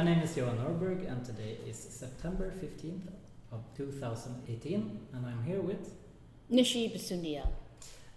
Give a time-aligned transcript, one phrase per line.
[0.00, 3.08] My name is Johan Norberg, and today is September 15th
[3.52, 5.92] of 2018, and I'm here with
[6.50, 7.46] Nishi Basundiel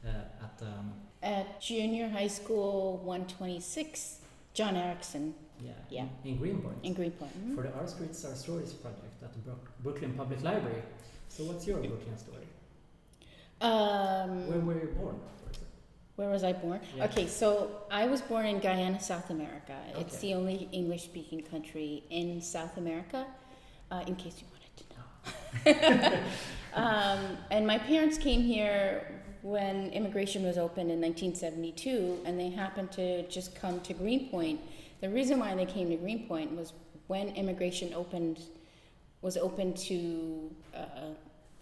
[0.06, 0.08] uh,
[0.46, 4.20] at um, at Junior High School 126,
[4.54, 6.06] John Ericsson yeah, Yeah.
[6.24, 7.34] in, in Greenpoint in Greenpoint.
[7.50, 7.56] Mhm.
[7.56, 10.84] for the Our Streets Our Stories project at the Brook- Brooklyn Public Library.
[11.28, 12.48] So, what's your Brooklyn story?
[13.60, 15.20] Um, Where were you born?
[16.16, 16.80] Where was I born?
[16.96, 17.06] Yeah.
[17.06, 19.76] Okay, so I was born in Guyana, South America.
[19.98, 23.26] It's the only English speaking country in South America,
[23.90, 26.20] uh, in case you wanted to know.
[26.76, 32.92] um, and my parents came here when immigration was open in 1972, and they happened
[32.92, 34.62] to just come to Greenpoint.
[35.02, 36.74] The reason why they came to Greenpoint was
[37.08, 38.40] when immigration opened,
[39.24, 41.10] was open to, uh,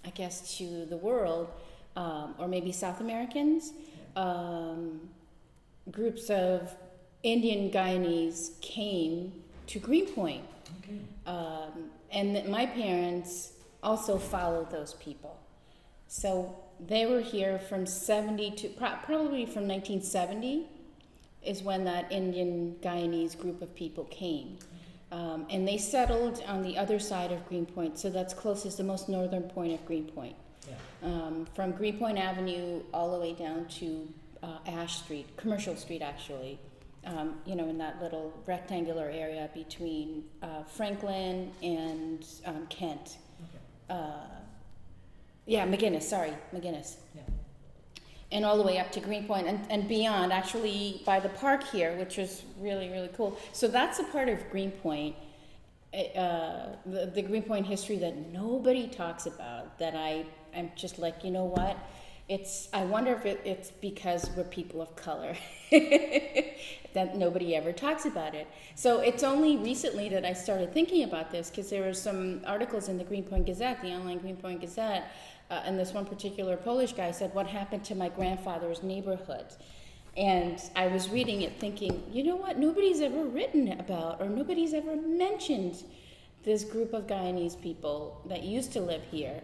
[0.04, 1.48] I guess, to the world,
[1.96, 3.72] um, or maybe South Americans
[4.16, 5.10] um,
[5.90, 6.74] groups of
[7.24, 9.32] Indian Guyanese came
[9.68, 10.44] to Greenpoint.
[10.84, 11.00] Okay.
[11.26, 13.54] Um, and that my parents
[13.84, 15.40] also followed those people.
[16.08, 16.56] So
[16.88, 20.68] they were here from 70 to pro- probably from 1970
[21.44, 24.58] is when that Indian Guyanese group of people came.
[25.12, 29.10] Um, and they settled on the other side of Greenpoint, so that's closest, the most
[29.10, 30.36] northern point of Greenpoint
[30.68, 30.76] Yeah.
[31.04, 34.08] um, from Greenpoint Avenue all the way down to
[34.44, 36.60] uh, Ash Street, Commercial Street actually.
[37.04, 43.18] Um, you know, in that little rectangular area between uh, Franklin and um, Kent.
[43.90, 44.00] Okay.
[44.00, 44.28] Uh,
[45.48, 46.98] yeah, McGuinness, sorry, McGuinness.
[47.16, 47.22] Yeah.
[48.32, 51.98] And all the way up to Greenpoint and, and beyond, actually by the park here,
[51.98, 53.36] which was really, really cool.
[53.52, 55.16] So that's a part of Greenpoint,
[55.94, 61.32] uh, the, the Greenpoint history that nobody talks about, that I, I'm just like, you
[61.32, 61.78] know what?
[62.30, 65.36] It's, I wonder if it, it's because we're people of color
[65.72, 68.48] that nobody ever talks about it.
[68.76, 72.88] So it's only recently that I started thinking about this because there were some articles
[72.88, 75.12] in the Greenpoint Gazette, the online Greenpoint Gazette,
[75.50, 79.48] uh, and this one particular Polish guy said, What happened to my grandfather's neighborhood?
[80.16, 82.58] And I was reading it thinking, you know what?
[82.58, 85.84] Nobody's ever written about or nobody's ever mentioned
[86.44, 89.42] this group of Guyanese people that used to live here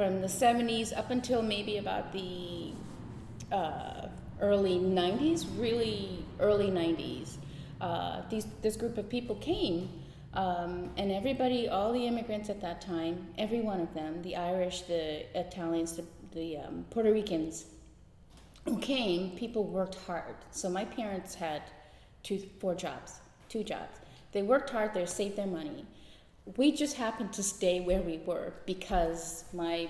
[0.00, 2.72] from the 70s up until maybe about the
[3.52, 4.06] uh,
[4.40, 7.36] early 90s, really early 90s.
[7.82, 9.90] Uh, these, this group of people came,
[10.32, 14.80] um, and everybody, all the immigrants at that time, every one of them, the Irish,
[14.82, 17.66] the Italians, the, the um, Puerto Ricans,
[18.64, 20.34] who came, people worked hard.
[20.50, 21.60] So my parents had
[22.22, 23.98] two, four jobs, two jobs.
[24.32, 25.84] They worked hard, they saved their money.
[26.56, 29.88] We just happened to stay where we were because my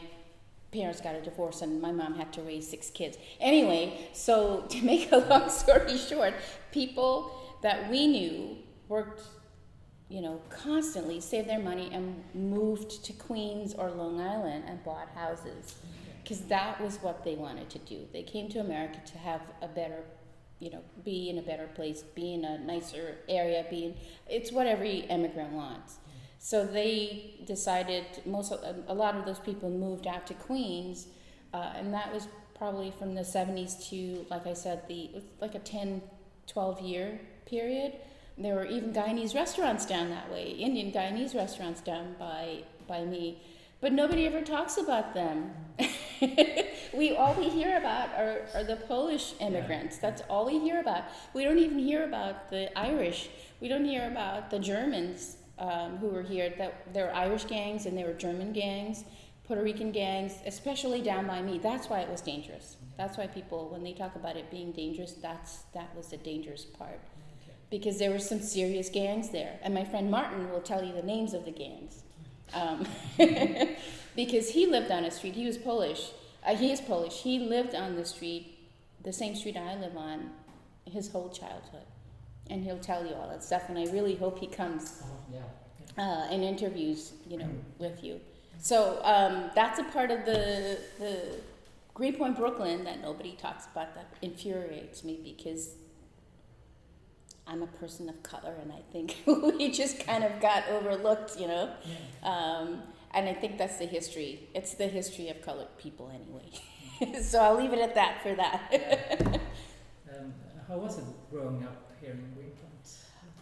[0.72, 3.18] parents got a divorce and my mom had to raise six kids.
[3.40, 6.34] Anyway, so to make a long story short,
[6.72, 7.32] people
[7.62, 8.56] that we knew
[8.88, 9.22] worked,
[10.08, 15.08] you know, constantly, saved their money and moved to Queens or Long Island and bought
[15.14, 15.76] houses
[16.22, 18.06] because that was what they wanted to do.
[18.12, 20.04] They came to America to have a better,
[20.58, 23.94] you know, be in a better place, be in a nicer area, be in,
[24.28, 25.98] it's what every immigrant wants.
[26.42, 31.06] So they decided, most a lot of those people moved out to Queens,
[31.52, 35.10] uh, and that was probably from the 70s to, like I said, the
[35.42, 36.00] like a 10,
[36.46, 37.92] 12 year period.
[38.38, 43.42] There were even Guyanese restaurants down that way, Indian Guyanese restaurants down by, by me,
[43.82, 45.52] but nobody ever talks about them.
[46.94, 49.98] we all we hear about are, are the Polish immigrants.
[49.98, 51.04] That's all we hear about.
[51.34, 53.28] We don't even hear about the Irish.
[53.60, 56.52] We don't hear about the Germans um, who were here.
[56.58, 59.04] That there were Irish gangs and there were German gangs,
[59.44, 61.58] Puerto Rican gangs, especially down by me.
[61.58, 62.76] That's why it was dangerous.
[62.96, 66.64] That's why people, when they talk about it being dangerous, that's that was the dangerous
[66.64, 67.00] part
[67.70, 69.58] because there were some serious gangs there.
[69.62, 72.02] And my friend Martin will tell you the names of the gangs.
[72.52, 72.86] Um,
[74.16, 76.10] because he lived on a street, he was Polish.
[76.44, 77.22] Uh, he is Polish.
[77.22, 78.58] He lived on the street,
[79.02, 80.30] the same street I live on,
[80.84, 81.86] his whole childhood.
[82.50, 83.68] And he'll tell you all that stuff.
[83.68, 86.02] And I really hope he comes Oh, yeah.
[86.04, 87.48] uh, and interviews, you know,
[87.78, 88.20] with you.
[88.58, 91.36] So um, that's a part of the the
[91.94, 93.94] Greenpoint, Brooklyn, that nobody talks about.
[93.94, 95.70] That infuriates me because
[97.46, 101.46] I'm a person of color, and I think we just kind of got overlooked, you
[101.48, 101.70] know.
[101.84, 102.28] Yeah.
[102.30, 102.82] Um,
[103.12, 104.48] and I think that's the history.
[104.54, 107.20] It's the history of colored people, anyway.
[107.22, 109.40] so I'll leave it at that for that.
[110.12, 110.34] Um,
[110.66, 111.89] how was it growing up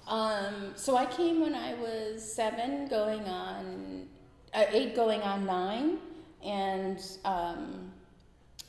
[0.07, 4.09] Um, so I came when I was seven, going on
[4.55, 5.99] uh, eight, going on nine,
[6.45, 7.93] and um,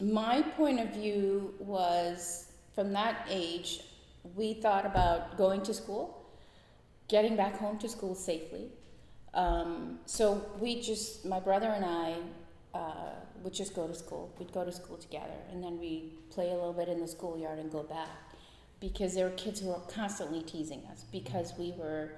[0.01, 3.81] my point of view was from that age,
[4.35, 6.25] we thought about going to school,
[7.07, 8.69] getting back home to school safely.
[9.33, 12.15] Um, so we just, my brother and I,
[12.73, 13.11] uh,
[13.43, 14.33] would just go to school.
[14.37, 17.59] We'd go to school together, and then we play a little bit in the schoolyard
[17.59, 18.09] and go back,
[18.79, 22.11] because there were kids who were constantly teasing us because we were,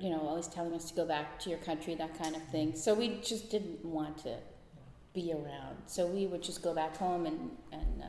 [0.00, 2.74] you know, always telling us to go back to your country, that kind of thing.
[2.74, 4.36] So we just didn't want to
[5.14, 5.76] be around.
[5.86, 8.06] So we would just go back home and and uh,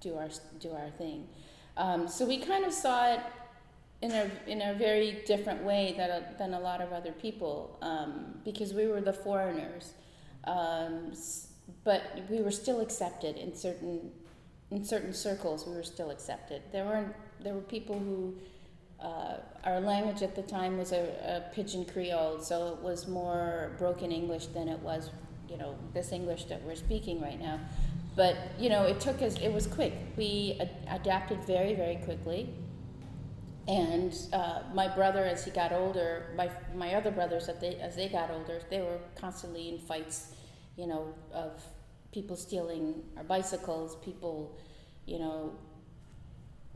[0.00, 0.28] do our
[0.60, 1.28] do our thing.
[1.76, 3.20] Um, so we kind of saw it
[4.02, 7.78] in a in a very different way that a, than a lot of other people
[7.82, 9.92] um, because we were the foreigners,
[10.44, 11.12] um,
[11.84, 14.10] but we were still accepted in certain
[14.70, 15.66] in certain circles.
[15.66, 16.62] We were still accepted.
[16.72, 18.34] There weren't there were people who.
[19.00, 23.70] Uh, our language at the time was a, a pidgin Creole, so it was more
[23.78, 25.10] broken English than it was
[25.48, 27.58] you know this English that we're speaking right now.
[28.16, 29.38] But you know, it took us.
[29.38, 29.92] It was quick.
[30.16, 32.52] We ad- adapted very, very quickly.
[33.68, 37.96] And uh, my brother, as he got older, my my other brothers, as they as
[37.96, 40.32] they got older, they were constantly in fights,
[40.76, 41.62] you know, of
[42.12, 44.58] people stealing our bicycles, people,
[45.06, 45.52] you know,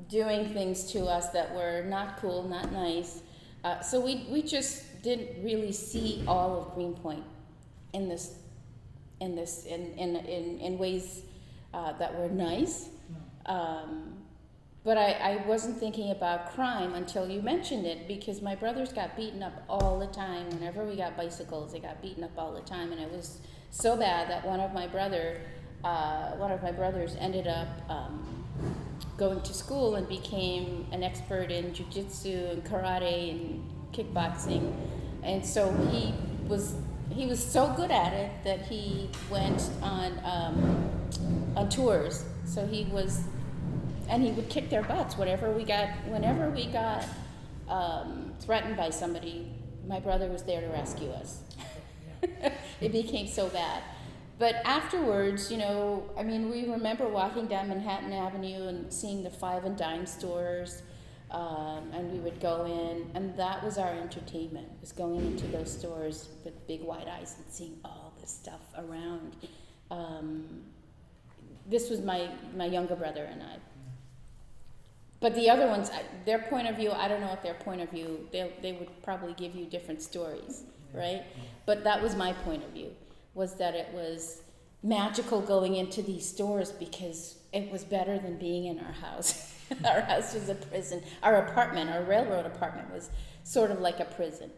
[0.09, 3.23] doing things to us that were not cool, not nice.
[3.65, 7.25] Uh, so we we just didn't really see all of Greenpoint
[7.93, 8.35] in this
[9.21, 11.23] in this in in in, in ways
[11.73, 12.89] uh, that were nice.
[13.47, 14.13] Um,
[14.85, 19.17] but I, I wasn't thinking about crime until you mentioned it because my brothers got
[19.17, 20.51] beaten up all the time.
[20.51, 23.39] Whenever we got bicycles, they got beaten up all the time, and it was
[23.71, 25.41] so bad that one of my brother,
[25.85, 28.45] uh, one of my brothers, ended up um,
[29.23, 34.75] going to school and became an expert in jujitsu and karate and kickboxing,
[35.23, 36.13] and so he
[36.49, 36.75] was
[37.11, 40.91] he was so good at it that he went on um,
[41.57, 42.25] on tours.
[42.45, 43.23] So he was,
[44.09, 47.05] and he would kick their butts whenever we got whenever we got
[47.69, 49.49] um, threatened by somebody.
[49.87, 51.43] My brother was there to rescue us.
[52.81, 53.83] it became so bad.
[54.39, 59.31] But afterwards, you know, I mean, we remember walking down Manhattan Avenue and seeing the
[59.31, 60.83] five and dime stores
[61.33, 65.73] um, and we would go in, and that was our entertainment, was going into those
[65.73, 69.37] stores with big wide eyes and seeing all this stuff around.
[69.91, 70.63] Um,
[71.67, 73.57] this was my, my younger brother and I.
[75.21, 75.91] But the other ones,
[76.27, 79.03] their point of view, I don't know what their point of view, they, they would
[79.03, 81.23] probably give you different stories, right?
[81.65, 82.91] But that was my point of view,
[83.35, 84.43] was that it was
[84.83, 89.55] magical going into these stores because it was better than being in our house.
[89.85, 91.03] our house was a prison.
[91.23, 93.11] Our apartment, our railroad apartment, was
[93.45, 94.51] sort of like a prison.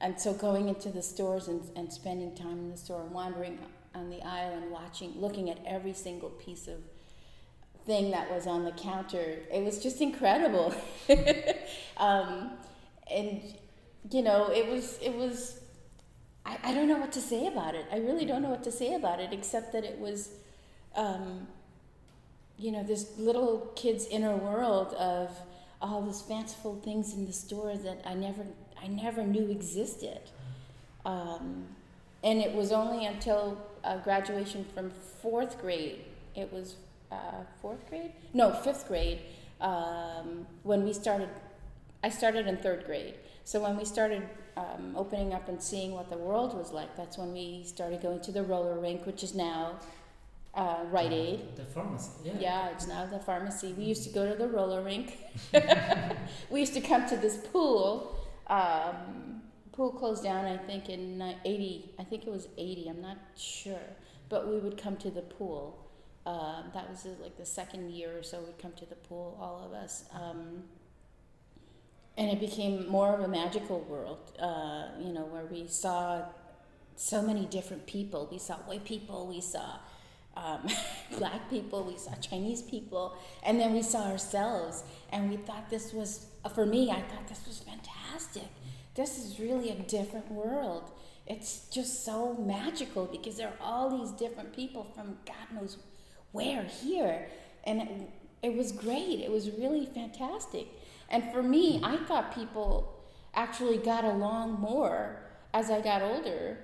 [0.00, 3.58] And so going into the stores and, and spending time in the store and wandering
[3.94, 6.78] on the aisle and watching, looking at every single piece of
[7.86, 10.74] thing that was on the counter, it was just incredible.
[11.96, 12.52] um,
[13.10, 13.42] and
[14.10, 15.60] you know, it was it was.
[16.44, 17.86] I, I don't know what to say about it.
[17.92, 20.30] I really don't know what to say about it, except that it was.
[20.94, 21.48] Um,
[22.56, 25.36] you know, this little kid's inner world of
[25.82, 28.46] all these fanciful things in the store that I never,
[28.80, 30.20] I never knew existed.
[31.04, 31.66] Um,
[32.22, 36.04] and it was only until uh, graduation from fourth grade,
[36.34, 36.76] it was
[37.12, 38.12] uh, fourth grade?
[38.32, 39.20] No, fifth grade,
[39.60, 41.28] um, when we started,
[42.02, 43.14] I started in third grade.
[43.44, 44.22] So when we started
[44.56, 48.20] um, opening up and seeing what the world was like, that's when we started going
[48.20, 49.78] to the roller rink, which is now
[50.54, 51.56] uh, Rite Aid.
[51.56, 52.32] The pharmacy, yeah.
[52.38, 53.74] Yeah, it's now the pharmacy.
[53.76, 55.18] We used to go to the roller rink.
[56.50, 58.18] we used to come to this pool.
[58.46, 59.42] Um,
[59.72, 61.94] pool closed down, I think, in 80.
[61.98, 62.88] I think it was 80.
[62.88, 63.78] I'm not sure.
[64.28, 65.78] But we would come to the pool.
[66.24, 69.36] Uh, that was uh, like the second year or so we'd come to the pool,
[69.38, 70.04] all of us.
[70.14, 70.62] Um,
[72.16, 76.22] and it became more of a magical world, uh, you know, where we saw
[76.96, 78.28] so many different people.
[78.30, 79.78] We saw white people, we saw
[80.36, 80.66] um,
[81.18, 85.92] black people, we saw Chinese people, and then we saw ourselves, and we thought this
[85.92, 88.48] was, for me, I thought this was fantastic.
[88.94, 90.90] This is really a different world.
[91.26, 95.78] It's just so magical because there are all these different people from God knows
[96.32, 97.26] where here,
[97.64, 97.88] and it,
[98.42, 99.20] it was great.
[99.20, 100.68] It was really fantastic.
[101.08, 105.20] And for me, I thought people actually got along more
[105.52, 106.58] as I got older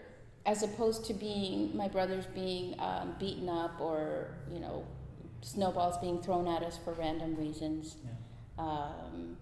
[0.47, 4.87] as opposed to being my brothers being um, beaten up or you know
[5.43, 7.97] snowballs being thrown at us for random reasons.
[8.05, 8.65] Yeah.
[8.65, 9.37] um,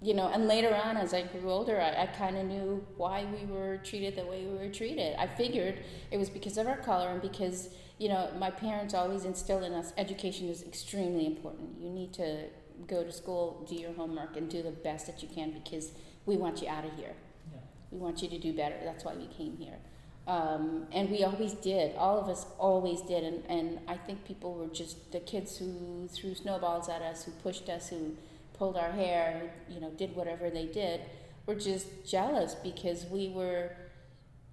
[0.00, 3.24] you know and later on as i grew older i, I kind of knew why
[3.24, 5.16] we were treated the way we were treated.
[5.18, 9.24] I figured it was because of our color and because you know my parents always
[9.24, 11.80] instilled in us education is extremely important.
[11.80, 12.44] You need to
[12.86, 15.92] go to school do your homework and do the best that you can because
[16.26, 17.14] we want you out of here.
[17.52, 17.60] Yeah.
[17.90, 18.76] We want you to do better.
[18.84, 19.78] That's why we came here.
[20.26, 21.96] Um, and we always did.
[21.96, 23.24] All of us always did.
[23.24, 27.32] And, and I think people were just the kids who threw snowballs at us, who
[27.32, 28.14] pushed us, who
[28.52, 31.00] pulled our hair, who, you know, did whatever they did,
[31.46, 33.70] were just jealous because we were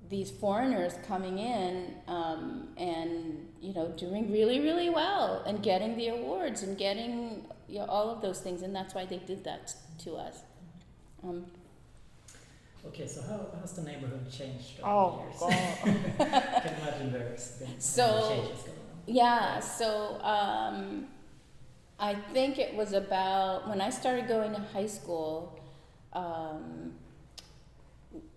[0.09, 6.07] these foreigners coming in um, and you know doing really really well and getting the
[6.09, 9.73] awards and getting you know, all of those things and that's why they did that
[9.99, 10.39] to us
[11.23, 11.45] um,
[12.87, 16.15] Okay, so how has the neighborhood changed over Oh, the years?
[16.19, 19.03] I can imagine there's been So- changes going on.
[19.07, 21.05] yeah so um,
[21.99, 25.59] i think it was about when i started going to high school
[26.13, 26.93] um,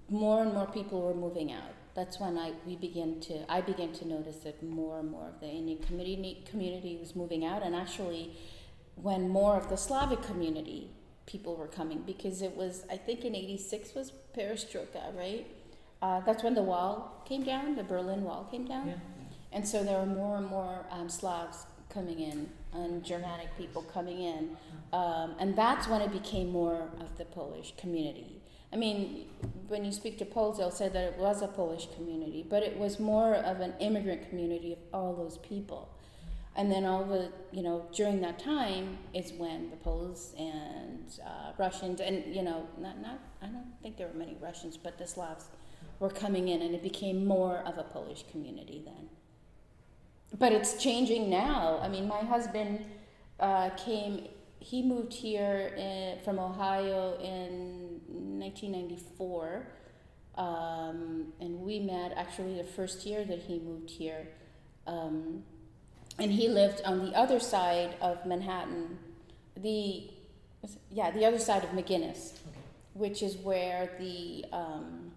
[0.09, 3.93] more and more people were moving out that's when I we began to I began
[3.95, 7.75] to notice that more and more of the Indian community community was moving out, and
[7.75, 8.37] actually,
[8.95, 10.91] when more of the Slavic community
[11.27, 15.45] people were coming, because it was I think in '86 was Perestroika, right?
[16.01, 18.95] Uh, that's when the wall came down, the Berlin Wall came down, Yeah.
[19.51, 24.21] and so there were more and more um, Slavs coming in and Germanic people coming
[24.23, 24.57] in,
[24.93, 28.38] um, and that's when it became more of the Polish community.
[28.73, 29.27] I mean,
[29.69, 32.77] when you speak to Poles, they'll say that it was a Polish community, but it
[32.79, 35.89] was more of an immigrant community of all those people.
[36.57, 41.53] And then all the, you know, during that time is when the Poles and uh,
[41.57, 45.07] Russians, and, you know, not, not, I don't think there were many Russians, but the
[45.07, 45.47] Slavs
[46.01, 49.09] were coming in, and it became more of a Polish community then.
[50.37, 51.79] But it's changing now.
[51.81, 52.85] I mean, my husband
[53.41, 54.27] uh, came
[54.61, 59.67] he moved here in, from Ohio in 1994,
[60.37, 64.29] um, and we met actually the first year that he moved here.
[64.87, 65.43] Um,
[66.19, 68.99] and he lived on the other side of Manhattan,
[69.57, 70.11] the
[70.91, 72.59] yeah, the other side of McGuinness, Okay.
[72.95, 75.13] which is where the um,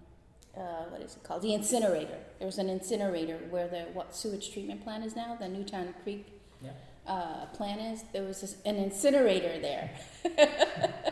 [0.55, 1.41] uh, what is it called?
[1.41, 2.17] The incinerator.
[2.38, 6.40] There was an incinerator where the what sewage treatment plant is now, the Newtown Creek.
[7.08, 9.91] Uh, plan is there was this, an incinerator there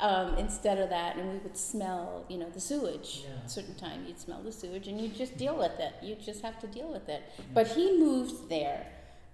[0.00, 3.24] um, instead of that, and we would smell, you know, the sewage.
[3.24, 3.38] Yeah.
[3.38, 5.94] At a certain time, you'd smell the sewage, and you just deal with it.
[6.02, 7.22] You just have to deal with it.
[7.52, 8.86] But he moved there,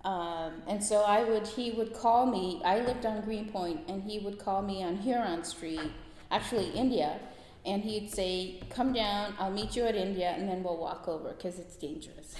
[0.04, 1.46] um, and so I would.
[1.46, 2.62] He would call me.
[2.64, 5.92] I lived on Greenpoint, and he would call me on Huron Street,
[6.30, 7.18] actually India,
[7.66, 9.34] and he'd say, "Come down.
[9.38, 12.36] I'll meet you at India, and then we'll walk over because it's dangerous."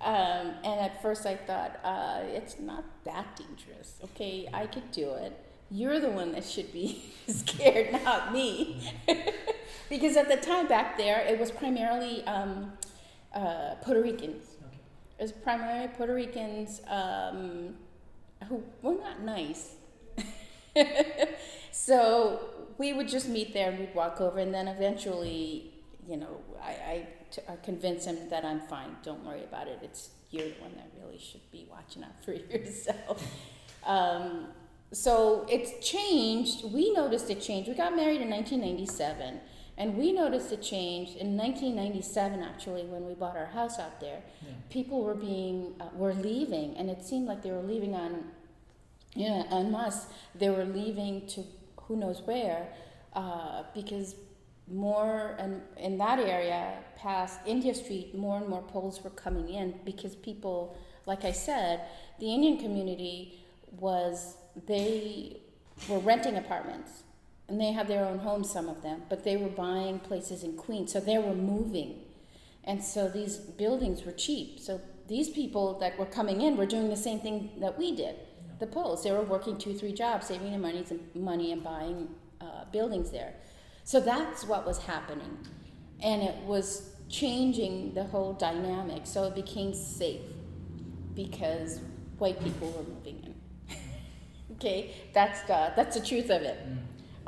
[0.00, 3.98] Um, and at first I thought, uh, it's not that dangerous.
[4.04, 5.38] Okay, I could do it.
[5.70, 8.92] You're the one that should be scared, not me.
[9.88, 12.72] because at the time back there, it was primarily um,
[13.34, 14.56] uh, Puerto Ricans.
[14.66, 14.78] Okay.
[15.18, 17.74] It was primarily Puerto Ricans um,
[18.48, 19.74] who were not nice.
[21.72, 22.40] so
[22.78, 25.72] we would just meet there and we'd walk over, and then eventually,
[26.08, 28.96] you know, I, I t- I convince him that I'm fine.
[29.02, 29.78] Don't worry about it.
[29.82, 33.26] It's you're the one that really should be watching out for yourself.
[33.84, 34.46] um,
[34.92, 36.64] so it's changed.
[36.72, 37.68] We noticed it change.
[37.68, 39.40] We got married in 1997,
[39.78, 44.20] and we noticed a change in 1997 actually when we bought our house out there.
[44.42, 44.52] Yeah.
[44.68, 48.24] People were being uh, were leaving, and it seemed like they were leaving on,
[49.14, 50.06] you know, en masse.
[50.34, 51.44] They were leaving to
[51.82, 52.68] who knows where,
[53.14, 54.14] uh, because
[54.70, 59.74] more and in that area past India Street, more and more Poles were coming in
[59.84, 61.82] because people, like I said,
[62.18, 63.40] the Indian community
[63.78, 64.36] was
[64.66, 65.38] they
[65.88, 67.02] were renting apartments
[67.48, 70.56] and they had their own homes, some of them, but they were buying places in
[70.56, 71.98] Queens, so they were moving,
[72.62, 74.60] and so these buildings were cheap.
[74.60, 78.14] So these people that were coming in were doing the same thing that we did.
[78.60, 80.84] The Poles, they were working two, three jobs, saving their money,
[81.14, 82.08] money and buying
[82.40, 83.34] uh, buildings there.
[83.84, 85.38] So that's what was happening.
[86.02, 89.02] And it was changing the whole dynamic.
[89.04, 90.22] So it became safe
[91.14, 91.80] because
[92.18, 93.76] white people were moving in.
[94.56, 96.58] okay, that's the, that's the truth of it.
[96.66, 96.80] Mm.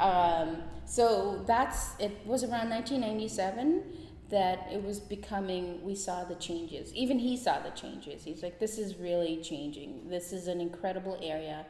[0.02, 3.82] Um, so that's, it was around 1997
[4.30, 6.92] that it was becoming, we saw the changes.
[6.94, 8.24] Even he saw the changes.
[8.24, 10.08] He's like, this is really changing.
[10.08, 11.66] This is an incredible area.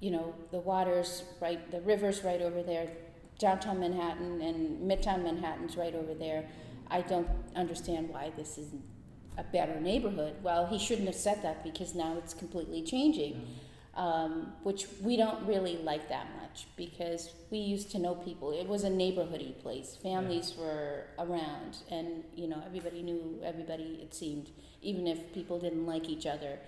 [0.00, 2.88] You know, the water's right, the river's right over there,
[3.42, 6.44] downtown Manhattan and midtown Manhattan's right over there.
[6.88, 8.84] I don't understand why this isn't
[9.36, 10.36] a better neighborhood.
[10.42, 13.44] Well, he shouldn't have said that because now it's completely changing,
[13.96, 18.52] um, which we don't really like that much because we used to know people.
[18.52, 19.98] It was a neighborhoody place.
[20.00, 23.98] Families were around, and you know everybody knew everybody.
[24.02, 24.50] It seemed,
[24.82, 26.58] even if people didn't like each other,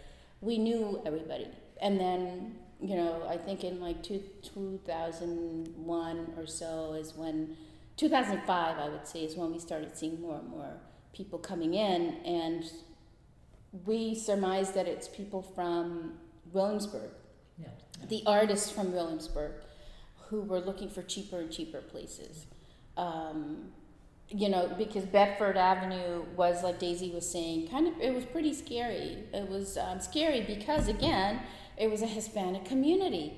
[0.40, 1.48] we knew everybody.
[1.80, 7.56] And then you know, I think in like two, 2001 or so is when,
[7.96, 10.76] 2005, I would say, is when we started seeing more and more
[11.12, 12.14] people coming in.
[12.24, 12.64] And
[13.86, 16.14] we surmise that it's people from
[16.52, 17.10] Williamsburg,
[17.58, 17.68] Yeah.
[18.00, 18.06] yeah.
[18.06, 19.52] the artists from Williamsburg,
[20.28, 22.46] who were looking for cheaper and cheaper places.
[22.96, 23.72] Um,
[24.28, 28.54] you know, because Bedford Avenue was, like Daisy was saying, kind of, it was pretty
[28.54, 29.18] scary.
[29.32, 31.40] It was um, scary because, again,
[31.76, 33.34] it was a Hispanic community,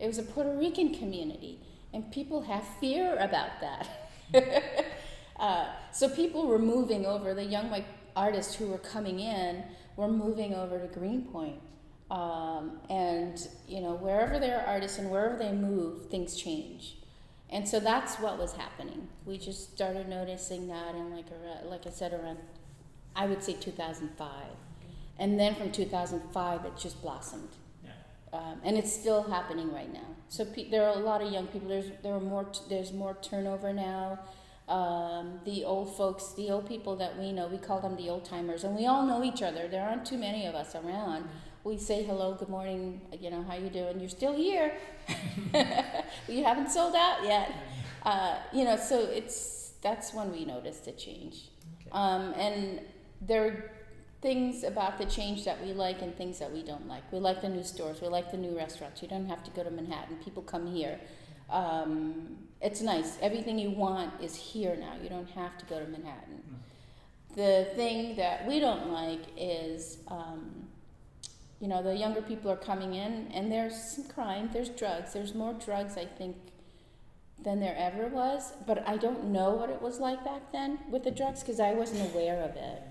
[0.00, 1.60] it was a Puerto Rican community,
[1.92, 4.10] and people have fear about that.
[5.38, 7.86] uh, so people were moving over, the young white
[8.16, 9.62] artists who were coming in
[9.96, 11.60] were moving over to Greenpoint.
[12.10, 16.96] Um, and, you know, wherever there are artists and wherever they move, things change.
[17.54, 19.06] And so that's what was happening.
[19.24, 22.38] We just started noticing that in like a, like I said around
[23.16, 24.28] I would say 2005.
[25.20, 27.50] And then from 2005 it just blossomed.
[27.84, 27.90] Yeah.
[28.32, 30.16] Um, and it's still happening right now.
[30.28, 31.68] So pe- there are a lot of young people.
[31.68, 34.18] There's there are more t- there's more turnover now.
[34.68, 38.24] Um, the old folks, the old people that we know, we call them the old
[38.24, 39.68] timers, and we all know each other.
[39.68, 41.28] There aren't too many of us around.
[41.64, 43.98] We say hello, good morning, you know, how you doing?
[43.98, 44.74] You're still here.
[46.28, 47.52] you haven't sold out yet.
[48.04, 51.48] Uh, you know, so it's that's when we noticed a change.
[51.80, 51.88] Okay.
[51.90, 52.82] Um, and
[53.22, 53.70] there are
[54.20, 57.10] things about the change that we like and things that we don't like.
[57.10, 58.02] We like the new stores.
[58.02, 59.00] We like the new restaurants.
[59.00, 60.18] You don't have to go to Manhattan.
[60.22, 61.00] People come here.
[61.48, 63.16] Um, it's nice.
[63.22, 64.96] Everything you want is here now.
[65.02, 66.42] You don't have to go to Manhattan.
[67.36, 70.63] The thing that we don't like is, um,
[71.64, 75.14] you know, the younger people are coming in and there's some crime, there's drugs.
[75.14, 76.36] There's more drugs, I think,
[77.42, 78.52] than there ever was.
[78.66, 81.72] But I don't know what it was like back then with the drugs because I
[81.72, 82.82] wasn't aware of it.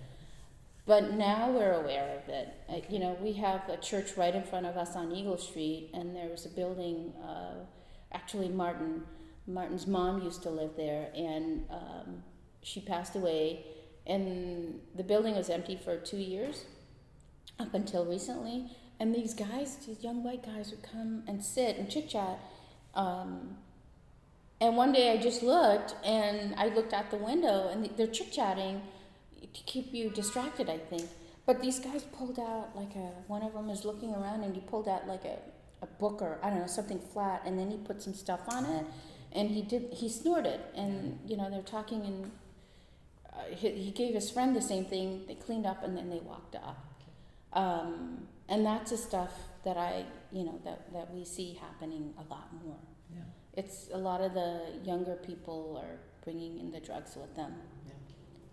[0.88, 2.86] But now we're aware of it.
[2.90, 6.16] You know, we have a church right in front of us on Eagle Street, and
[6.16, 7.14] there was a building.
[7.24, 7.66] Uh,
[8.12, 9.04] actually, Martin,
[9.46, 12.24] Martin's mom used to live there, and um,
[12.64, 13.68] she passed away.
[14.08, 16.66] And the building was empty for two years,
[17.60, 18.72] up until recently.
[19.00, 22.40] And these guys, these young white guys, would come and sit and chit chat.
[22.96, 23.58] Um,
[24.62, 28.32] and one day I just looked, and I looked out the window, and they're chit
[28.32, 28.82] chatting
[29.42, 31.10] to keep you distracted, I think.
[31.46, 34.62] But these guys pulled out like a one of them is looking around and he
[34.62, 35.38] pulled out like a,
[35.82, 38.66] a book or I don't know something flat and then he put some stuff on
[38.66, 38.86] it
[39.34, 42.32] and he did he snorted and you know they're talking and
[43.34, 46.20] uh, he, he gave his friend the same thing they cleaned up and then they
[46.20, 46.78] walked off
[47.54, 49.32] um, and that's the stuff
[49.64, 52.78] that I you know that, that we see happening a lot more
[53.14, 53.22] Yeah.
[53.56, 57.54] it's a lot of the younger people are bringing in the drugs with them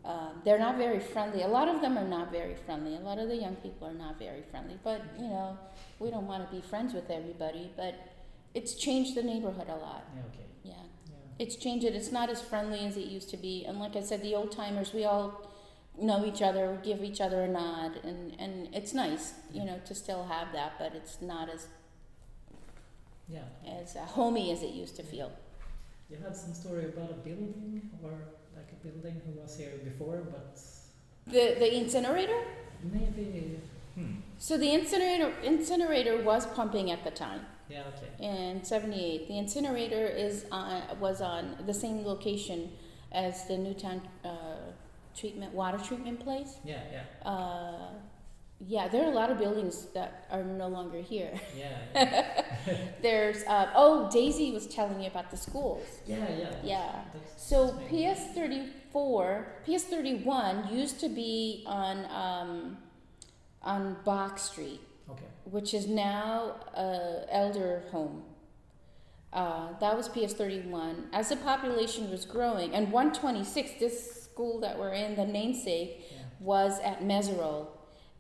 [0.04, 1.42] uh, they're not very friendly.
[1.42, 2.96] A lot of them are not very friendly.
[2.96, 4.78] A lot of the young people are not very friendly.
[4.82, 5.58] But, you know,
[5.98, 7.70] we don't want to be friends with everybody.
[7.76, 7.94] But
[8.54, 10.04] it's changed the neighborhood a lot.
[10.14, 10.22] Yeah.
[10.32, 10.46] Okay.
[10.64, 10.72] Yeah.
[11.06, 11.16] Yeah.
[11.38, 11.94] It's changed it.
[11.94, 13.64] It's not as friendly as it used to be.
[13.66, 15.49] And like I said, the old timers, we all
[16.00, 17.92] know each other, give each other a nod.
[18.04, 20.74] And, and it's nice, you know, to still have that.
[20.78, 21.66] But it's not as,
[23.28, 23.44] Yeah.
[23.66, 25.30] as uh, homey as it used to feel.
[26.10, 28.10] You had some story about a building or
[28.56, 30.58] like a building who was here before, but
[31.26, 32.42] The, the incinerator?
[32.82, 33.60] maybe.
[33.94, 34.16] Hmm.
[34.38, 37.46] So the incinerator, incinerator was pumping at the time.
[37.68, 37.84] Yeah.
[37.94, 38.26] Okay.
[38.26, 42.72] in 78 the incinerator is on, was on the same location
[43.12, 44.49] as the newtown uh,
[45.16, 46.80] treatment water treatment place Yeah.
[46.92, 47.28] Yeah.
[47.30, 47.88] uh,
[48.66, 51.78] yeah there are a lot of buildings that are no longer here Yeah.
[51.94, 52.44] Yeah.
[53.02, 56.16] there's uh, oh daisy was telling me about the schools yeah.
[56.38, 56.54] Yeah.
[56.62, 62.76] yeah That's, so that's ps34 ps31 used to be on um,
[63.62, 65.24] on Box street Okay.
[65.44, 68.22] which is now a elder home.
[69.32, 71.08] Uh, that was PS 31.
[71.12, 76.18] As the population was growing, and 126, this school that we're in, the namesake, Yeah.
[76.40, 77.66] was at Meserole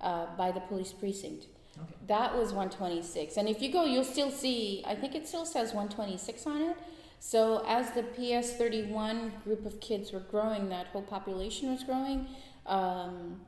[0.00, 1.46] uh, by the police precinct.
[1.78, 1.94] Okay.
[2.08, 3.36] That was 126.
[3.38, 6.76] And if you go, you'll still see, I think it still says 126 on it.
[7.20, 12.26] So as the PS 31 group of kids were growing, that whole population was growing,
[12.66, 13.40] um,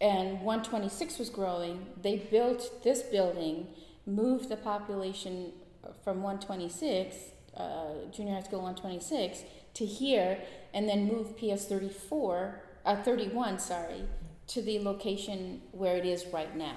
[0.00, 3.66] and 126 was growing, they built this building,
[4.06, 5.52] moved the population
[6.04, 7.16] from 126,
[7.60, 9.42] uh, junior high school 126,
[9.74, 10.38] to here,
[10.74, 14.02] and then move PS 34, uh, 31, sorry,
[14.48, 16.76] to the location where it is right now.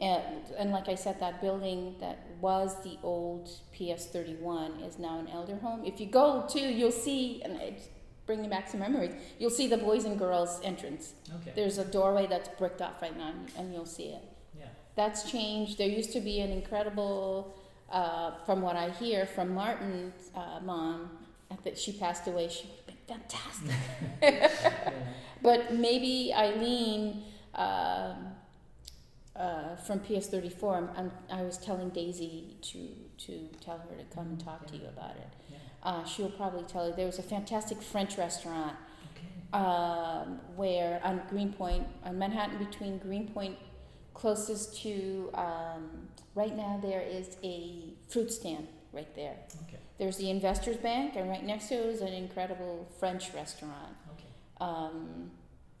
[0.00, 5.18] And, and like I said, that building that was the old PS 31 is now
[5.20, 5.84] an elder home.
[5.84, 7.88] If you go to, you'll see, and it's
[8.26, 11.12] bringing back some memories, you'll see the boys and girls entrance.
[11.42, 11.52] Okay.
[11.54, 14.22] There's a doorway that's bricked off right now, and- and you'll see it.
[14.58, 14.64] Yeah.
[14.96, 15.78] That's changed.
[15.78, 17.54] There used to be an incredible
[17.90, 21.10] uh, from what I hear from Martin's uh, mom,
[21.62, 23.76] that she passed away, she would have been fantastic.
[24.22, 24.72] yeah.
[25.42, 27.22] But maybe Eileen
[27.54, 28.32] um,
[29.36, 32.88] uh, from PS34, I'm, I'm, I was telling Daisy to,
[33.26, 35.28] to tell her to come and talk to you about it.
[35.50, 35.58] yeah.
[35.82, 38.74] Uh, she'll probably tell you there was a fantastic French restaurant
[39.12, 39.62] Okay.
[39.64, 43.56] um, where on Greenpoint, on Manhattan, between Greenpoint,
[44.14, 49.36] closest to um, right now, there is a fruit stand right there.
[49.68, 49.78] Okay.
[49.98, 53.94] There's the Investors Bank, and right next to it is an incredible French restaurant.
[54.14, 54.24] Okay.
[54.60, 55.30] Um,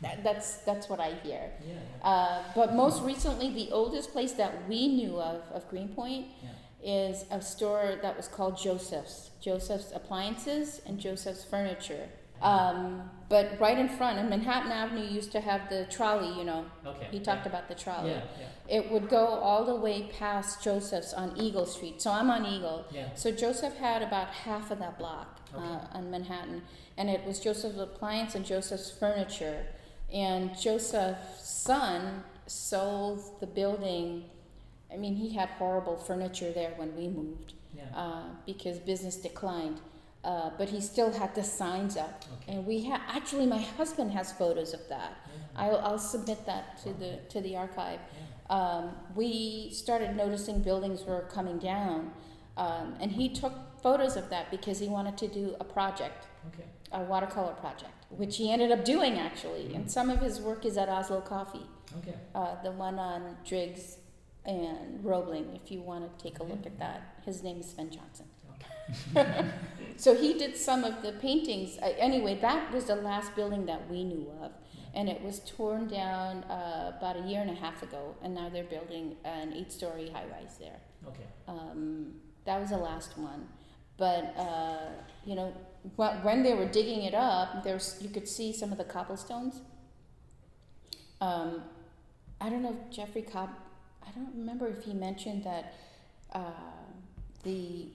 [0.00, 1.50] that, that's that's what I hear.
[1.66, 1.74] Yeah.
[1.74, 2.08] yeah.
[2.08, 7.08] Uh, but most recently, the oldest place that we knew of of Greenpoint Yeah.
[7.08, 9.30] is a store that was called Joseph's.
[9.40, 12.08] Joseph's Appliances and Joseph's Furniture.
[12.42, 16.36] Um, but right in front, on Manhattan Avenue, used to have the trolley.
[16.38, 17.08] You know, Okay.
[17.10, 17.52] he talked yeah.
[17.52, 18.10] about the trolley.
[18.10, 18.22] Yeah.
[18.38, 18.78] Yeah.
[18.78, 22.02] It would go all the way past Joseph's on Eagle Street.
[22.02, 22.84] So I'm on Eagle.
[22.90, 23.08] Yeah.
[23.14, 25.64] So Joseph had about half of that block Okay.
[25.64, 26.62] uh, on Manhattan,
[26.96, 29.66] and it was Joseph's Appliance and Joseph's Furniture.
[30.12, 34.24] And Joseph's son sold the building.
[34.92, 37.84] I mean, he had horrible furniture there when we moved Yeah.
[37.94, 39.80] uh, because business declined.
[40.24, 42.52] Uh, but he still had the signs up, Okay.
[42.52, 45.14] and we had actually my husband has photos of that.
[45.56, 48.56] I'll, I'll submit that to the to the archive Yeah.
[48.56, 52.12] um, we started noticing buildings were coming down,
[52.56, 56.68] um, and he took photos of that because he wanted to do a project, Okay.
[56.92, 59.74] a watercolor project, which he ended up doing actually.
[59.74, 61.66] And some of his work is at Oslo Coffee,
[61.98, 62.14] Okay.
[62.36, 63.96] uh, the one on Driggs
[64.44, 65.46] and Roebling.
[65.60, 68.26] If you want to take a look at that, his name is Sven Johnson.
[69.96, 71.78] So he did some of the paintings.
[71.78, 74.52] Uh, anyway, that was the last building that we knew of.
[74.94, 78.50] And it was torn down uh, about a year and a half ago, and now
[78.50, 80.80] they're building an eight story high rise there.
[81.08, 81.24] Okay.
[81.48, 83.48] Um, that was the last one.
[83.96, 84.90] But, uh,
[85.24, 85.54] you know,
[85.96, 89.62] wh- when they were digging it up, there's, you could see some of the cobblestones.
[91.22, 91.62] Um,
[92.40, 93.50] I don't know if Jeffrey Cobb,
[94.06, 95.74] I don't remember if he mentioned that
[96.32, 96.50] uh,
[97.44, 97.88] the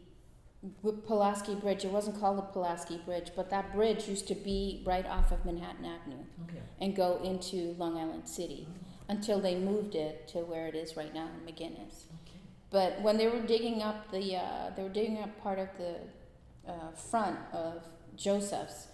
[1.05, 5.05] Pulaski Bridge, it wasn't called the Pulaski Bridge, but that bridge used to be right
[5.05, 6.61] off of Manhattan Avenue Okay.
[6.81, 8.67] and go into Long Island City
[9.09, 12.05] until they moved it to where it is right now in McGuinness.
[12.23, 12.39] Okay.
[12.69, 15.95] But when they were digging up the, uh, they were digging up part of the
[16.71, 17.83] uh, front of
[18.15, 18.87] Joseph's.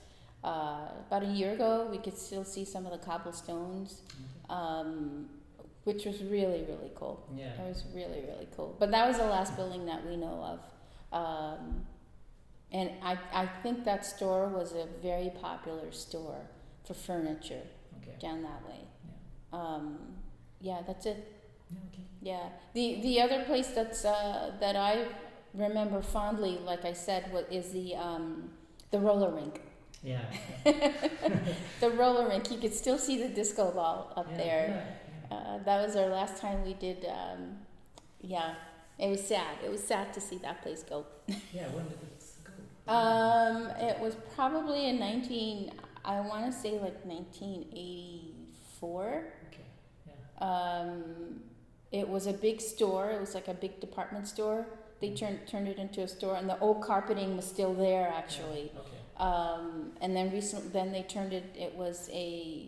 [0.44, 4.54] Uh, about a year ago, we could still see some of the cobblestones, Okay.
[4.62, 5.30] um,
[5.86, 7.26] which was really, really cool.
[7.36, 7.54] Yeah.
[7.62, 8.76] It was really, really cool.
[8.78, 10.60] But that was the last building that we know of.
[11.14, 11.86] Um,
[12.72, 16.42] and I, I think that store was a very popular store
[16.86, 17.62] for furniture
[18.02, 18.18] Okay.
[18.20, 18.80] down that way.
[19.06, 19.60] Yeah.
[19.60, 19.98] Um,
[20.60, 21.18] yeah, that's it.
[21.70, 21.80] Yeah.
[21.94, 22.04] Okay.
[22.22, 22.50] Yeah.
[22.74, 25.06] The the other place that's uh, that I
[25.54, 28.50] remember fondly, like I said, wa- is the um,
[28.92, 29.62] the roller rink.
[30.04, 30.26] Yeah.
[31.80, 32.52] The roller rink.
[32.52, 34.38] You could still see the disco ball up yeah.
[34.38, 34.68] there.
[35.32, 35.36] Yeah.
[35.38, 37.06] Uh, that was our last time we did.
[37.06, 37.58] Um,
[38.22, 38.56] yeah,
[39.00, 39.58] it was sad.
[39.64, 41.06] It was sad to see that place go.
[41.54, 41.68] Yeah.
[41.70, 42.24] When did it
[42.86, 42.94] go?
[42.94, 45.72] Um, it was probably in nineteen.
[46.06, 48.34] I want to say like nineteen eighty
[48.80, 49.26] four.
[49.50, 49.64] Okay.
[50.08, 50.46] Yeah.
[50.48, 51.42] Um,
[51.92, 53.12] it was a big store.
[53.12, 54.66] It was like a big department store.
[55.00, 58.72] They turned turned it into a store, and the old carpeting was still there actually.
[58.74, 58.80] Yeah.
[58.80, 58.90] Okay.
[59.18, 61.56] Um, and then recent, then they turned it.
[61.58, 62.68] It was a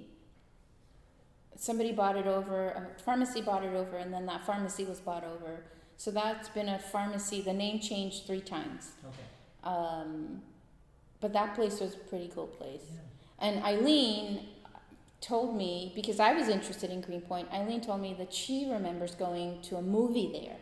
[1.55, 2.69] somebody bought it over.
[2.69, 5.63] A pharmacy bought it over, and then that pharmacy was bought over.
[5.97, 7.41] So that's been a pharmacy.
[7.41, 8.91] The name changed three times.
[9.03, 9.15] Okay.
[9.63, 10.41] Um,
[11.21, 12.81] but that place was a pretty cool place.
[12.91, 13.47] Yeah.
[13.47, 14.47] And Eileen
[15.21, 19.62] told me, because I was interested in Greenpoint, Eileen told me that she remembers going
[19.63, 20.58] to a movie there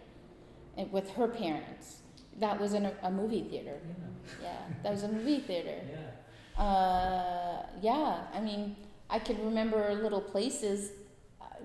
[0.78, 1.98] and with her parents.
[2.39, 3.80] That was in a, a movie theater.
[3.86, 4.43] Yeah.
[4.43, 5.82] Yeah, that was a movie theater.
[5.91, 6.63] Yeah.
[6.63, 8.76] Uh, yeah, I mean,
[9.10, 10.91] I can remember little places.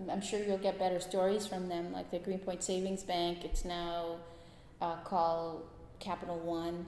[0.08, 3.44] I'm- sure you'll get better stories from them, like the Greenpoint Savings Bank.
[3.44, 4.16] It's now
[4.80, 5.66] uh, called
[5.98, 6.86] Capital One.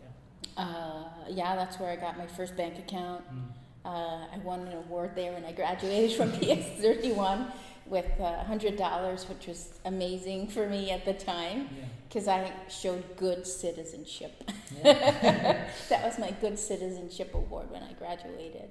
[0.00, 0.64] Yeah.
[0.64, 3.22] Uh, yeah, that's where I got my first bank account.
[3.32, 3.42] Mm.
[3.84, 7.50] Uh, I won an award there when I graduated from PS31
[7.86, 11.84] with uh, $100, which was amazing for me at the time Yeah.
[12.08, 14.48] because I showed good citizenship.
[14.84, 15.66] Yeah.
[15.88, 18.70] that was my good citizenship award when I graduated.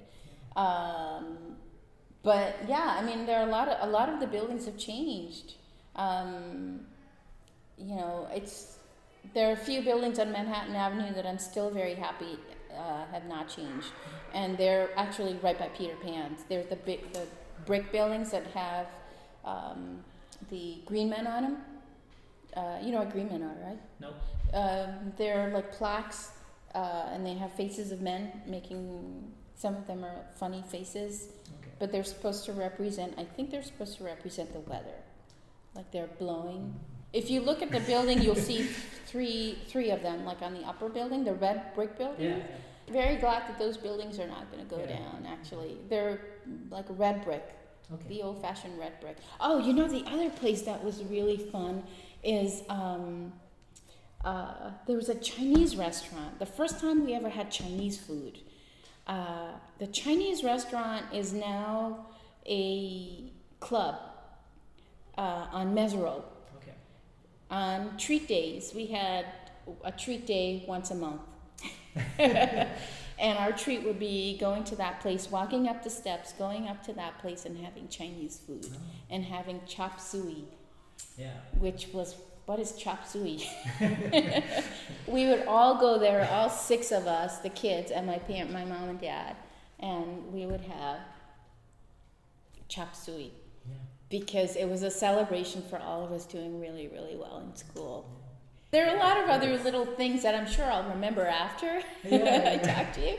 [0.56, 1.58] Um,
[2.24, 4.78] but yeah, I mean, there are a lot of a lot of the buildings have
[4.78, 5.56] changed.
[5.96, 6.82] Um,
[7.78, 8.78] you know, it's
[9.34, 12.38] there are a few buildings on Manhattan Avenue that I'm still very happy
[12.76, 13.88] uh, have not changed,
[14.34, 16.44] and they're actually right by Peter Pan's.
[16.50, 17.26] They're the big the
[17.66, 18.88] brick buildings that have
[19.46, 20.04] um,
[20.50, 21.58] the green men on them.
[22.56, 23.80] uh, you know what Green men are, right?
[24.00, 24.14] No.
[24.54, 26.32] Um, they're like plaques,
[26.76, 29.32] uh, and they have faces of men making.
[29.62, 31.28] Some of them are funny faces,
[31.60, 31.70] Okay.
[31.78, 33.14] but they're supposed to represent.
[33.20, 34.98] I think they're supposed to represent the weather,
[35.76, 36.74] like they're blowing.
[37.14, 38.64] If you look at the building, you'll see
[39.06, 42.32] three three of them, like on the upper building, the red brick building.
[42.32, 42.44] Yeah.
[42.92, 44.98] Very glad that those buildings are not going to go Yeah.
[44.98, 45.28] down.
[45.28, 46.20] Actually, they're
[46.72, 47.46] like red brick,
[47.94, 48.08] Okay.
[48.08, 49.18] the old-fashioned red brick.
[49.40, 51.84] Oh, you know the other place that was really fun
[52.24, 53.32] is um,
[54.26, 56.40] uh, there was a Chinese restaurant.
[56.40, 58.40] The first time we ever had Chinese food.
[59.08, 62.06] Uh, the Chinese restaurant is now
[62.48, 63.96] a club
[65.18, 66.24] uh, on Mesero.
[66.58, 66.74] Okay.
[67.50, 69.26] On treat days, we had
[69.84, 71.22] a treat day once a month.
[72.20, 76.84] and our treat would be going to that place, walking up the steps, going up
[76.84, 78.78] to that place and having Chinese food Oh,
[79.10, 80.46] and having chop suey,
[81.18, 81.34] yeah.
[81.60, 82.16] which was
[82.52, 83.50] what is chop suey?
[85.08, 88.66] we would all go there, all six of us, the kids and my parent, my
[88.66, 89.38] mom and dad,
[89.80, 91.00] and we would have
[92.68, 93.32] chop suey
[93.70, 93.76] Yeah.
[94.10, 98.06] because it was a celebration for all of us doing really, really well in school.
[98.72, 102.52] There are a lot of other little things that I'm sure I'll remember after Yeah.
[102.54, 103.18] I talk to you.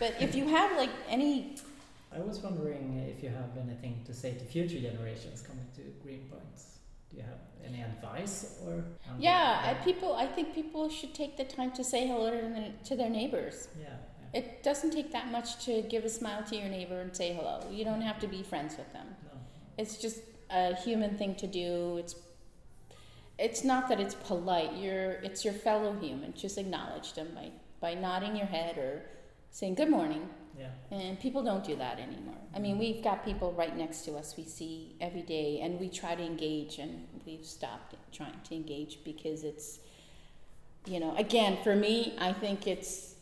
[0.00, 1.54] But if you have like any,
[2.12, 6.71] I was wondering if you have anything to say to future generations coming to Greenpoint.
[7.12, 8.76] Do you have any advice or?
[8.76, 12.48] the- yeah, I, people, I think people should take the time to say hello to,
[12.48, 13.68] their- to their neighbors.
[13.78, 13.86] Yeah.
[14.32, 14.40] yeah.
[14.40, 17.60] It doesn't take that much to give a smile to your neighbor and say hello.
[17.70, 19.06] You don't have to be friends with them.
[19.24, 19.38] No.
[19.78, 20.20] It's just
[20.50, 21.98] a human thing to do.
[21.98, 22.14] It's
[23.38, 24.74] it's not that it's polite.
[24.76, 26.32] You're it's your fellow human.
[26.34, 29.02] Just acknowledge them by by nodding your head or
[29.50, 30.28] saying good morning.
[30.58, 30.68] Yeah.
[30.90, 32.34] And people don't do that anymore.
[32.54, 35.88] I mean, we've got people right next to us we see every day, and we
[35.88, 39.78] try to engage, and we've stopped trying to engage because it's,
[40.86, 43.14] you know, again, for me, I think it's,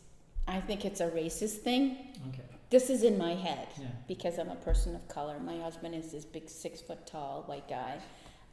[0.47, 1.97] I think it's a racist thing.
[2.29, 2.41] Okay.
[2.69, 3.87] This is in my head Yeah.
[4.07, 5.39] because I'm a person of color.
[5.39, 7.99] My husband is this big six foot tall white guy.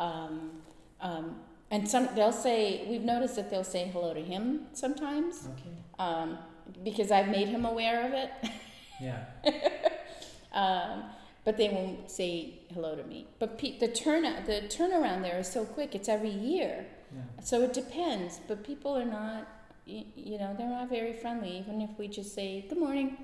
[0.01, 0.63] Um,
[1.01, 5.71] um, and some they'll say we've noticed that they'll say hello to him sometimes Okay.
[5.99, 6.39] um,
[6.83, 8.31] because I've made him aware of it.
[9.01, 9.25] Yeah.
[10.53, 11.05] um,
[11.45, 13.27] but they won't say hello to me.
[13.39, 15.95] But pe- the turn the turnaround there is so quick.
[15.95, 17.23] It's every year, Yeah.
[17.43, 18.41] so it depends.
[18.49, 19.47] But people are not,
[19.87, 21.59] you, you know, they're not very friendly.
[21.59, 23.17] Even if we just say good morning,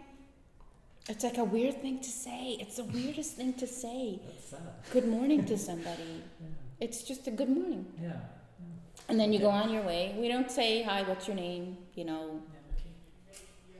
[1.09, 2.57] it's like a weird thing to say.
[2.61, 4.21] It's the weirdest thing to say.
[4.91, 6.23] Good morning to somebody.
[6.41, 6.47] Yeah.
[6.81, 8.13] It's just a good morning, Yeah.
[9.09, 10.15] and then you go on your way.
[10.19, 11.03] We don't say hi.
[11.03, 11.77] What's your name?
[11.95, 12.41] You know.
[12.53, 12.61] Yeah.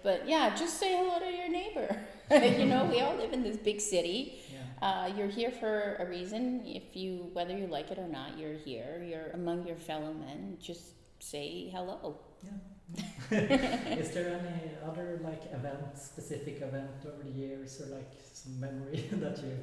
[0.05, 1.99] But yeah, just say hello to your neighbor.
[2.31, 4.39] you know, we all live in this big city.
[4.53, 4.87] Yeah.
[4.87, 6.63] Uh, you're here for a reason.
[6.65, 9.03] If you, whether you like it or not, you're here.
[9.03, 10.59] You're among your fellow men.
[10.61, 12.19] Just say hello.
[12.43, 12.51] Yeah.
[13.99, 19.09] Is there any other like event, specific event over the years, or like some memory
[19.13, 19.57] that you?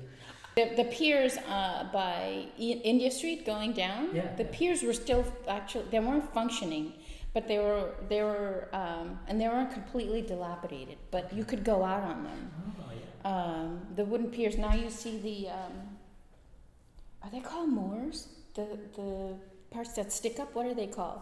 [0.56, 4.10] The, the piers uh, by India Street going down.
[4.13, 6.93] Yeah, The piers were still actually they weren't functioning,
[7.34, 10.98] but they were they were um, and they weren't completely dilapidated.
[11.12, 12.52] But you could go out on them.
[12.80, 13.32] Oh yeah.
[13.32, 14.58] Um, the wooden piers.
[14.58, 15.98] Now you see the um,
[17.24, 18.28] are they called moors?
[18.56, 19.36] The the
[19.70, 20.54] parts that stick up.
[20.56, 21.22] What are they called?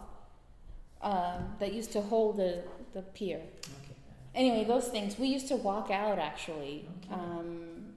[1.02, 3.38] Um, that used to hold the the pier.
[3.38, 3.94] Okay.
[4.34, 7.20] Anyway, those things we used to walk out actually, Okay.
[7.20, 7.94] um,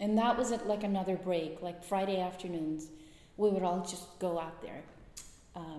[0.00, 1.62] and that was at, like another break.
[1.62, 2.88] Like Friday afternoons,
[3.36, 4.82] we would all just go out there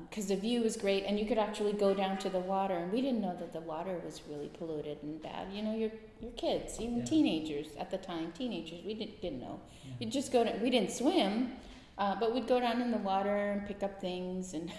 [0.10, 2.76] because the view was great, and you could actually go down to the water.
[2.76, 5.48] And we didn't know that the water was really polluted and bad.
[5.54, 7.06] You know, you're you're kids, even Yeah.
[7.06, 8.32] teenagers at the time.
[8.32, 9.60] Teenagers, we didn't didn't know.
[9.86, 9.94] Yeah.
[10.00, 10.52] You'd just go to.
[10.64, 11.52] We didn't swim,
[11.98, 14.72] uh, but we'd go down in the water and pick up things and.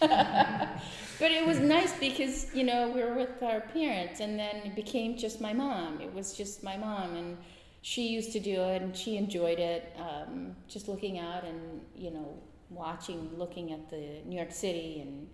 [0.00, 4.74] but it was nice because you know we were with our parents, and then it
[4.74, 6.00] became just my mom.
[6.00, 7.36] It was just my mom, and
[7.82, 9.94] she used to do it, and she enjoyed it.
[9.98, 12.38] Um, just looking out and you know
[12.70, 15.28] watching, looking at the New York City and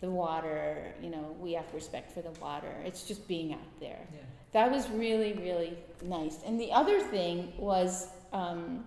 [0.00, 0.92] the water.
[1.02, 2.72] You know, we have respect for the water.
[2.84, 4.20] It's just being out there Yeah.
[4.52, 8.84] that was really really nice and the other thing was um,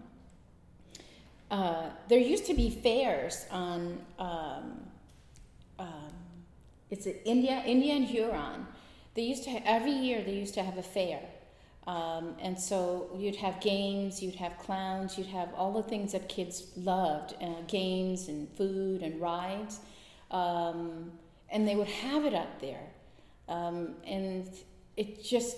[1.52, 4.80] uh, there used to be fairs on um,
[5.80, 6.12] um,
[6.92, 8.66] it's in india india and huron
[9.16, 11.20] they used to every year they used to have a fair
[11.88, 16.28] um, and so you'd have games you'd have clowns you'd have all the things that
[16.30, 19.80] kids loved uh, games and food and rides
[20.32, 21.12] um,
[21.50, 22.88] and they would have it up there
[23.48, 24.50] um, and
[24.98, 25.58] it just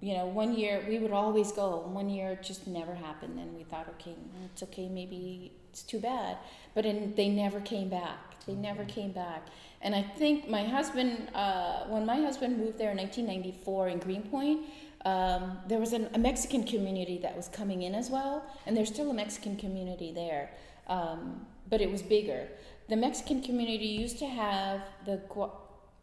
[0.00, 3.54] you know one year we would always go one year it just never happened and
[3.54, 4.16] we thought okay
[4.52, 6.36] it's okay maybe it's too bad.
[6.74, 8.44] But in, they never came back.
[8.46, 9.46] They never came back.
[9.82, 14.60] And I think my husband, uh, when my husband moved there in 1994 in Greenpoint,
[15.04, 18.88] um, there was an, a Mexican community that was coming in as well, and there's
[18.88, 20.50] still a Mexican community there,
[20.88, 22.48] um, but it was bigger.
[22.88, 25.56] The Mexican community used to have the Gua-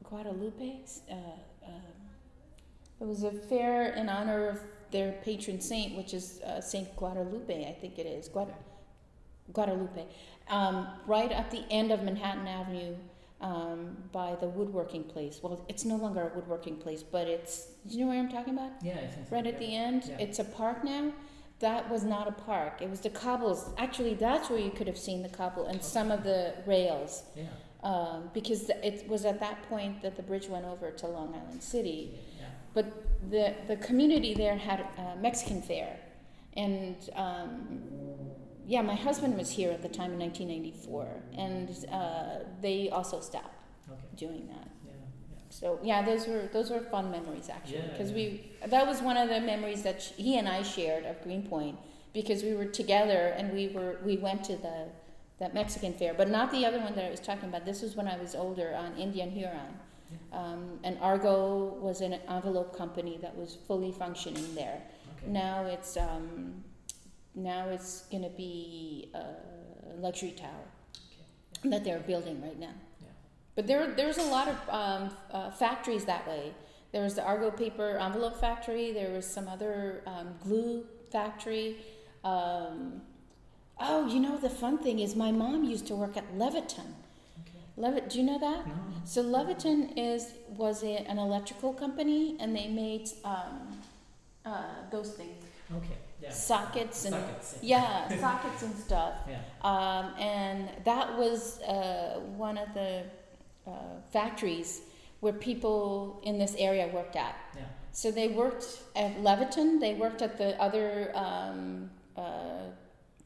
[0.03, 0.79] Guadalupe.
[1.11, 1.69] Uh, uh,
[2.99, 4.59] it was a fair in honor of
[4.91, 8.55] their patron saint, which is uh, Saint Guadalupe, I think it is Guada-
[9.53, 10.05] Guadalupe,
[10.49, 12.95] um, right at the end of Manhattan Avenue
[13.41, 15.39] um, by the woodworking place.
[15.41, 17.67] Well, it's no longer a woodworking place, but it's.
[17.87, 18.71] Do you know where I'm talking about?
[18.81, 19.35] Yeah, I think so.
[19.35, 20.17] Right at the end, Yeah.
[20.19, 21.11] it's a park now.
[21.59, 22.81] That was not a park.
[22.81, 23.69] It was the cobbles.
[23.77, 27.45] Actually, that's where you could have seen the cobble and some of the rails, Yeah.
[27.83, 31.63] um, because it was at that point that the bridge went over to Long Island
[31.63, 32.11] City.
[32.39, 32.45] Yeah.
[32.73, 32.85] But
[33.31, 35.99] the the community there had a Mexican fair,
[36.55, 38.06] and um,
[38.67, 43.55] yeah, my husband was here at the time in 1994, and uh, they also stopped
[43.89, 44.01] Okay.
[44.17, 44.67] doing that.
[44.85, 44.91] Yeah.
[44.91, 45.37] Yeah.
[45.49, 48.15] So yeah, those were those were fun memories actually, because yeah.
[48.17, 51.77] we that was one of the memories that sh- he and I shared of Greenpoint
[52.13, 54.89] because we were together and we were we went to the
[55.39, 57.63] that Mexican fair, but not the other one that I was talking about.
[57.65, 59.73] This was when I was older on Indian Huron.
[60.31, 64.81] Um, and Argo was an envelope company that was fully functioning there.
[65.17, 65.31] Okay.
[65.31, 66.63] Now it's um,
[67.37, 70.65] now it's going to be a luxury tower
[71.63, 72.73] that they're building right now.
[73.01, 73.07] Yeah.
[73.55, 76.53] But there there's a lot of um, uh, factories that way.
[76.91, 78.91] There was the Argo paper envelope factory.
[78.91, 81.77] There was some other um, glue factory.
[82.23, 83.01] Um,
[83.79, 86.89] oh, you know the fun thing is my mom used to work at Leviton.
[87.41, 87.61] Okay.
[87.75, 88.67] Levitt, do you know that?
[88.67, 88.73] No.
[89.03, 93.79] So Leviton is was a, an electrical company, and they made um,
[94.45, 95.43] uh, those things,
[95.75, 95.97] Okay.
[96.21, 96.31] Yeah.
[96.31, 97.55] sockets and Sockets.
[97.61, 99.13] yeah, sockets and stuff.
[99.29, 99.39] Yeah.
[99.61, 103.03] Um, and that was uh, one of the
[103.67, 103.71] uh,
[104.11, 104.81] factories
[105.19, 107.35] where people in this area worked at.
[107.55, 107.63] Yeah.
[107.91, 109.79] So they worked at Leviton.
[109.79, 112.69] They worked at the other um, uh,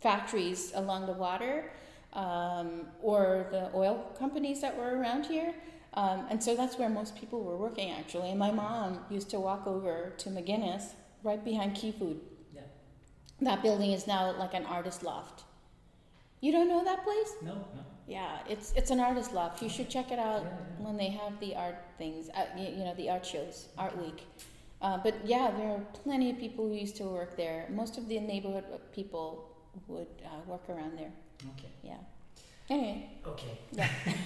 [0.01, 1.71] factories along the water,
[2.13, 5.53] um, or the oil companies that were around here.
[5.93, 8.29] Um, and so that's where most people were working actually.
[8.29, 12.19] And my mom used to walk over to McGuinness, right behind Key Food.
[13.41, 15.43] That building is now like an artist loft.
[16.41, 17.33] You don't know that place?
[17.41, 17.53] No.
[17.53, 17.83] No.
[18.07, 19.61] Yeah, it's it's an artist loft.
[19.61, 22.29] You should check it out Yeah, when they have the art things.
[22.29, 24.23] Uh, you, you know, the art shows, art week.
[24.81, 27.67] Uh, but yeah, there are plenty of people who used to work there.
[27.69, 29.47] Most of the neighborhood people
[29.87, 31.11] would uh, work around there.
[31.57, 31.69] Okay.
[31.83, 31.97] Yeah.
[32.69, 33.57] Anyway, Okay.
[33.73, 33.89] Yeah.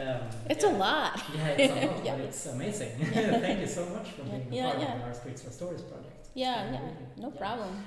[0.00, 0.70] um, it's yeah.
[0.70, 1.22] a lot.
[1.34, 2.16] Yeah, it's a lot, Yeah.
[2.16, 2.90] but it's amazing.
[3.46, 6.17] Thank you so much for being yeah, a part of our Streets for Stories project.
[6.38, 6.80] Yeah, yeah,
[7.16, 7.84] no problem.